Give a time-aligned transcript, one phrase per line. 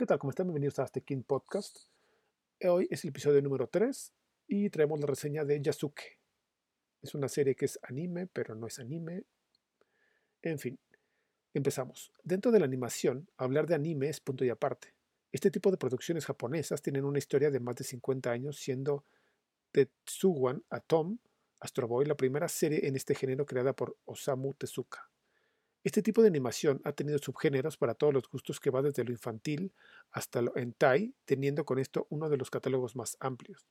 [0.00, 0.18] ¿Qué tal?
[0.18, 0.46] ¿Cómo están?
[0.46, 1.76] Bienvenidos a este King Podcast.
[2.62, 4.14] Hoy es el episodio número 3
[4.48, 6.18] y traemos la reseña de Yasuke.
[7.02, 9.24] Es una serie que es anime, pero no es anime.
[10.40, 10.80] En fin,
[11.52, 12.14] empezamos.
[12.22, 14.94] Dentro de la animación, hablar de anime es punto y aparte.
[15.32, 19.04] Este tipo de producciones japonesas tienen una historia de más de 50 años, siendo
[19.70, 21.18] Tetsuwan Atom
[21.60, 25.09] Astro Boy la primera serie en este género creada por Osamu Tezuka.
[25.82, 29.12] Este tipo de animación ha tenido subgéneros para todos los gustos que va desde lo
[29.12, 29.72] infantil
[30.10, 33.66] hasta lo hentai, teniendo con esto uno de los catálogos más amplios.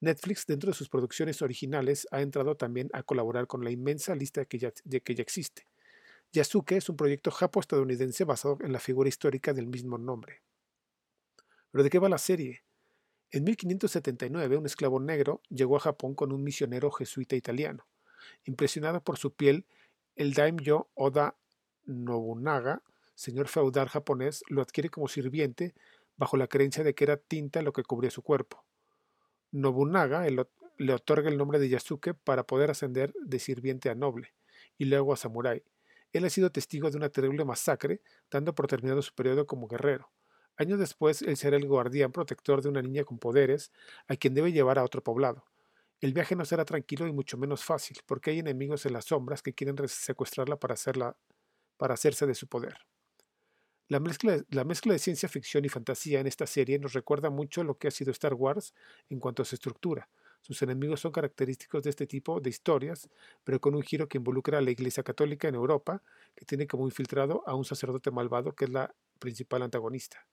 [0.00, 4.44] Netflix, dentro de sus producciones originales, ha entrado también a colaborar con la inmensa lista
[4.44, 5.66] que ya, de que ya existe.
[6.32, 10.42] Yasuke es un proyecto japo-estadounidense basado en la figura histórica del mismo nombre.
[11.70, 12.62] ¿Pero de qué va la serie?
[13.30, 17.86] En 1579, un esclavo negro llegó a Japón con un misionero jesuita italiano.
[18.44, 19.66] Impresionado por su piel
[20.18, 21.36] el daimyo Oda
[21.86, 22.82] Nobunaga,
[23.14, 25.74] señor feudal japonés, lo adquiere como sirviente
[26.16, 28.64] bajo la creencia de que era tinta lo que cubría su cuerpo.
[29.52, 34.34] Nobunaga le otorga el nombre de Yasuke para poder ascender de sirviente a noble
[34.76, 35.62] y luego a samurái.
[36.12, 40.10] Él ha sido testigo de una terrible masacre, dando por terminado su periodo como guerrero.
[40.56, 43.70] Años después, él será el guardián protector de una niña con poderes,
[44.08, 45.44] a quien debe llevar a otro poblado.
[46.00, 49.42] El viaje no será tranquilo y mucho menos fácil, porque hay enemigos en las sombras
[49.42, 52.76] que quieren secuestrarla para, hacerse de su poder.
[53.88, 57.64] La mezcla, la mezcla, de ciencia ficción y fantasía en esta serie nos recuerda mucho
[57.64, 58.74] lo que ha sido Star Wars
[59.08, 60.08] en cuanto a su estructura.
[60.40, 63.08] Sus enemigos son característicos de este tipo de historias,
[63.42, 66.02] pero con un giro que involucra a la Iglesia Católica en Europa,
[66.36, 70.26] que tiene como infiltrado a un sacerdote malvado que es la principal antagonista.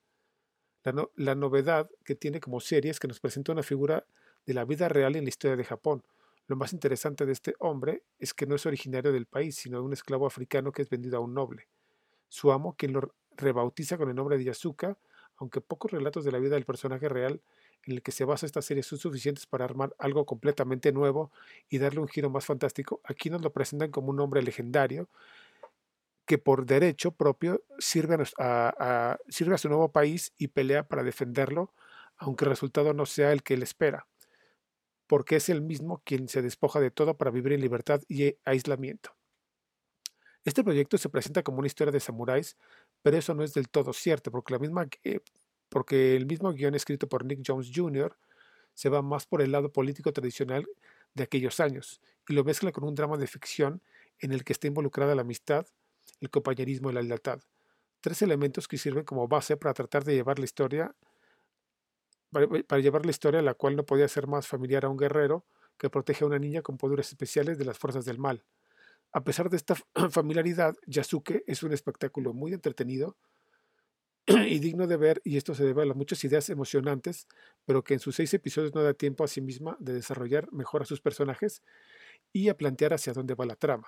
[1.15, 4.05] La novedad que tiene como serie es que nos presenta una figura
[4.45, 6.03] de la vida real en la historia de Japón.
[6.47, 9.83] Lo más interesante de este hombre es que no es originario del país, sino de
[9.83, 11.67] un esclavo africano que es vendido a un noble.
[12.29, 14.97] Su amo, quien lo rebautiza con el nombre de Yasuka,
[15.37, 17.41] aunque pocos relatos de la vida del personaje real
[17.83, 21.31] en el que se basa esta serie son suficientes para armar algo completamente nuevo
[21.69, 25.09] y darle un giro más fantástico, aquí nos lo presentan como un hombre legendario
[26.25, 31.73] que por derecho propio sirve a, a su nuevo país y pelea para defenderlo,
[32.17, 34.07] aunque el resultado no sea el que él espera
[35.07, 39.15] porque es el mismo quien se despoja de todo para vivir en libertad y aislamiento.
[40.43, 42.55] Este proyecto se presenta como una historia de samuráis,
[43.01, 44.87] pero eso no es del todo cierto, porque, la misma,
[45.69, 48.15] porque el mismo guion escrito por Nick Jones Jr.
[48.73, 50.67] se va más por el lado político tradicional
[51.15, 53.81] de aquellos años y lo mezcla con un drama de ficción
[54.19, 55.65] en el que está involucrada la amistad,
[56.21, 57.39] el compañerismo y la lealtad.
[58.01, 60.95] Tres elementos que sirven como base para tratar de llevar la historia
[62.31, 65.45] para, llevar la historia, la cual no podía ser más familiar a un guerrero
[65.77, 68.43] que protege a una niña con poderes especiales de las fuerzas del mal.
[69.11, 69.75] A pesar de esta
[70.11, 73.17] familiaridad, Yasuke es un espectáculo muy entretenido
[74.27, 77.27] y digno de ver, y esto se debe a las muchas ideas emocionantes,
[77.65, 80.81] pero que en sus seis episodios no da tiempo a sí misma de desarrollar mejor
[80.81, 81.61] a sus personajes
[82.33, 83.87] y a plantear hacia dónde va la trama.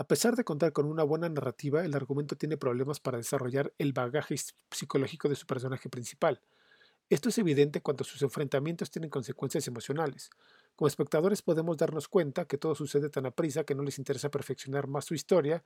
[0.00, 3.92] A pesar de contar con una buena narrativa, el argumento tiene problemas para desarrollar el
[3.92, 4.34] bagaje
[4.70, 6.40] psicológico de su personaje principal.
[7.10, 10.30] Esto es evidente cuando sus enfrentamientos tienen consecuencias emocionales.
[10.74, 14.30] Como espectadores podemos darnos cuenta que todo sucede tan a prisa que no les interesa
[14.30, 15.62] perfeccionar más su historia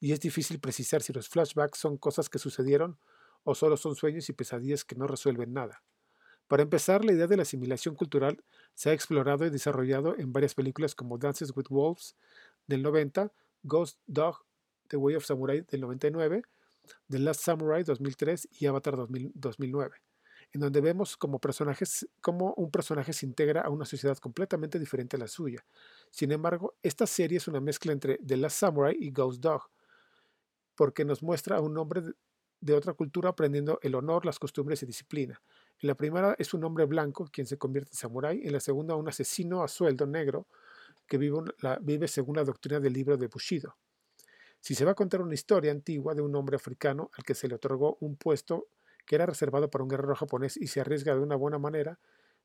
[0.00, 2.98] y es difícil precisar si los flashbacks son cosas que sucedieron
[3.42, 5.82] o solo son sueños y pesadillas que no resuelven nada.
[6.46, 8.44] Para empezar, la idea de la asimilación cultural
[8.74, 12.16] se ha explorado y desarrollado en varias películas como Dances with Wolves
[12.66, 13.32] del 90,
[13.62, 14.36] Ghost Dog,
[14.88, 16.42] The Way of Samurai del 99,
[17.08, 19.96] The Last Samurai 2003 y Avatar 2009,
[20.52, 25.16] en donde vemos como, personajes, como un personaje se integra a una sociedad completamente diferente
[25.16, 25.64] a la suya.
[26.10, 29.70] Sin embargo, esta serie es una mezcla entre The Last Samurai y Ghost Dog,
[30.74, 32.02] porque nos muestra a un hombre
[32.60, 35.40] de otra cultura aprendiendo el honor, las costumbres y disciplina.
[35.80, 38.96] En la primera es un hombre blanco quien se convierte en samurái, en la segunda
[38.96, 40.46] un asesino a sueldo negro
[41.08, 43.76] que vive, según la doctrina del libro de Bushido.
[44.60, 47.48] Si se va a contar una historia antigua de un hombre africano al que se
[47.48, 48.68] le otorgó un puesto
[49.06, 51.98] que era reservado para un guerrero japonés y se arriesga de una buena manera,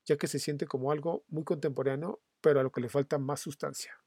[0.05, 3.41] ya que se siente como algo muy contemporáneo, pero a lo que le falta más
[3.41, 3.99] sustancia.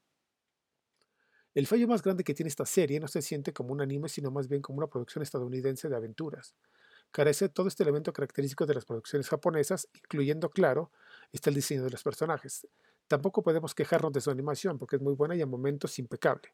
[1.53, 4.31] El fallo más grande que tiene esta serie no se siente como un anime, sino
[4.31, 6.55] más bien como una producción estadounidense de aventuras.
[7.11, 10.91] Carece todo este elemento característico de las producciones japonesas, incluyendo, claro,
[11.31, 12.67] está el diseño de los personajes.
[13.07, 16.53] Tampoco podemos quejarnos de su animación porque es muy buena y a momentos impecable.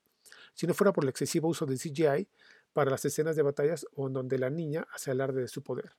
[0.53, 2.27] Si no fuera por el excesivo uso del CGI
[2.73, 5.95] para las escenas de batallas o en donde la niña hace alarde de su poder.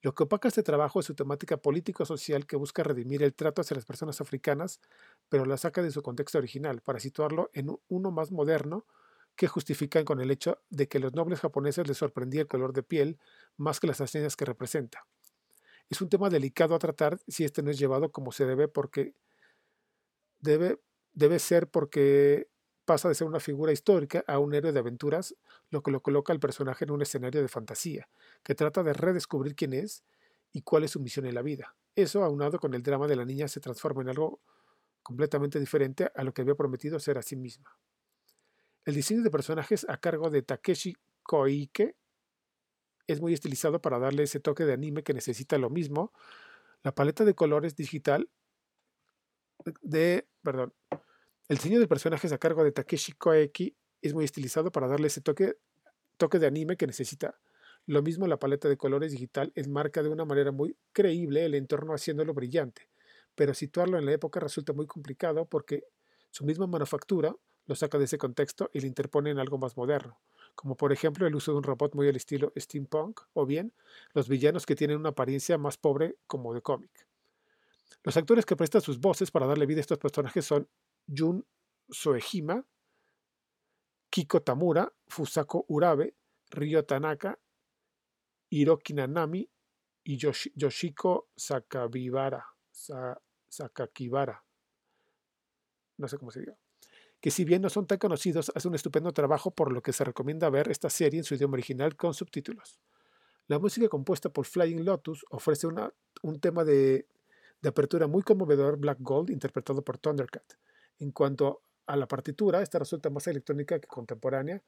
[0.00, 3.74] Lo que opaca este trabajo es su temática político-social que busca redimir el trato hacia
[3.74, 4.80] las personas africanas,
[5.28, 8.86] pero la saca de su contexto original para situarlo en uno más moderno
[9.34, 12.84] que justifican con el hecho de que los nobles japoneses les sorprendía el color de
[12.84, 13.18] piel
[13.56, 15.04] más que las hazañas que representa.
[15.90, 19.14] Es un tema delicado a tratar si este no es llevado como se debe porque
[20.40, 20.80] debe,
[21.12, 22.48] debe ser porque
[22.84, 25.34] pasa de ser una figura histórica a un héroe de aventuras,
[25.70, 28.08] lo que lo coloca al personaje en un escenario de fantasía,
[28.42, 30.04] que trata de redescubrir quién es
[30.52, 31.76] y cuál es su misión en la vida.
[31.94, 34.40] Eso, aunado con el drama de la niña, se transforma en algo
[35.02, 37.76] completamente diferente a lo que había prometido ser a sí misma.
[38.84, 41.94] El diseño de personajes a cargo de Takeshi Koike
[43.06, 46.12] es muy estilizado para darle ese toque de anime que necesita lo mismo.
[46.82, 48.30] La paleta de colores digital
[51.48, 55.20] el diseño de personajes a cargo de Takeshi Koike es muy estilizado para darle ese
[55.20, 55.56] toque,
[56.18, 57.38] de anime que necesita.
[57.86, 61.94] Lo mismo la paleta de colores digital enmarca de una manera muy creíble el entorno
[61.94, 62.88] haciéndolo brillante,
[63.34, 65.84] pero situarlo en la época resulta muy complicado porque
[66.30, 67.34] su misma manufactura
[67.66, 70.20] lo saca de ese contexto y le interpone en algo más moderno,
[70.54, 73.72] como por ejemplo el uso de un robot muy al estilo steampunk o bien
[74.12, 77.07] los villanos que tienen una apariencia más pobre como de cómic.
[78.02, 80.68] Los actores que prestan sus voces para darle vida a estos personajes son
[81.06, 81.46] Jun
[81.90, 82.64] Soejima,
[84.10, 86.14] Kiko Tamura, Fusako Urabe,
[86.50, 87.38] Ryo Tanaka,
[88.50, 89.48] Hiroki Nanami
[90.04, 92.46] y Yoshiko Sakakibara.
[93.48, 94.44] Sakakibara.
[95.98, 96.56] No sé cómo se diga.
[97.20, 100.04] Que si bien no son tan conocidos, hacen un estupendo trabajo por lo que se
[100.04, 102.80] recomienda ver esta serie en su idioma original con subtítulos.
[103.48, 107.08] La música compuesta por Flying Lotus ofrece un tema de,
[107.60, 110.54] de apertura muy conmovedor, Black Gold, interpretado por Thundercat.
[110.98, 114.62] En cuanto a la partitura, esta resulta más electrónica que contemporánea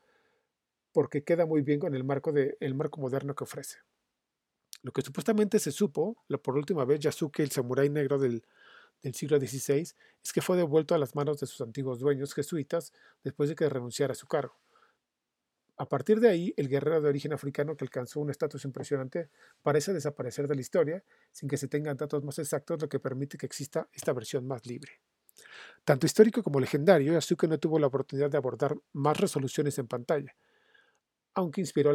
[0.93, 2.33] porque queda muy bien con el marco,
[2.99, 3.79] moderno que ofrece.
[4.83, 8.43] Lo que supuestamente se supo, por última vez, Yasuke, el samurái negro del
[9.13, 9.83] siglo XVI,
[10.25, 12.93] es que fue devuelto a las manos de sus antiguos dueños jesuitas
[13.23, 14.59] después de que renunciara a su cargo.
[15.81, 19.31] A partir de ahí, el guerrero de origen africano que alcanzó un estatus impresionante
[19.63, 23.39] parece desaparecer de la historia sin que se tengan datos más exactos, lo que permite
[23.39, 25.01] que exista esta versión más libre.
[25.87, 30.37] Tanto histórico como legendario, Yasuke no tuvo la oportunidad de abordar más resoluciones en pantalla,
[31.33, 31.93] aunque inspiró,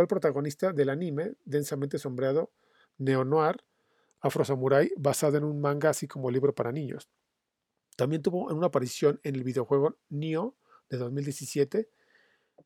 [0.00, 2.52] al protagonista del anime densamente sombreado
[2.98, 3.64] neo-noir
[4.20, 7.08] Afro Samurai basado en un manga así como libro para niños.
[7.96, 10.57] También tuvo una aparición en el videojuego Nioh
[10.88, 11.88] de 2017,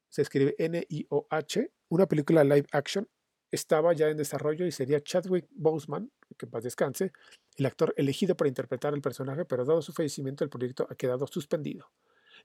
[0.08, 3.08] se escribe N-I-O-H, una película live action
[3.52, 7.12] estaba ya en desarrollo y sería Chadwick Boseman, que paz descanse,
[7.56, 11.26] el actor elegido para interpretar el personaje, pero dado su fallecimiento el proyecto ha quedado
[11.26, 11.92] suspendido.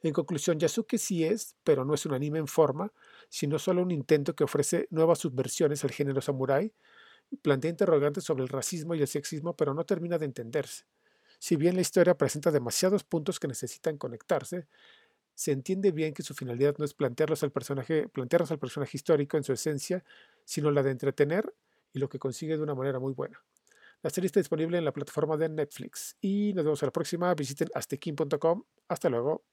[0.04, 2.92] En conclusión, Yasuke sí es, pero no es un anime en forma,
[3.30, 6.74] sino solo un intento que ofrece nuevas subversiones al género samurai,
[7.42, 10.86] plantea interrogantes sobre el racismo y el sexismo, pero no termina de entenderse.
[11.40, 14.68] Si bien la historia presenta demasiados puntos que necesitan conectarse,
[15.38, 19.38] se entiende bien que su finalidad no es plantearlos al personaje, plantearlos al personaje histórico
[19.38, 20.04] en su esencia,
[20.44, 21.54] sino la de entretener
[21.94, 23.40] y lo que consigue de una manera muy buena.
[24.02, 26.18] La serie está disponible en la plataforma de Netflix.
[26.22, 27.36] Y nos vemos a la próxima.
[27.36, 28.64] Visiten astekin.com.
[28.88, 29.44] Hasta luego.